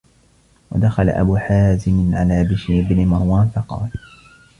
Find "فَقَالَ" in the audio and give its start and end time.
3.55-3.89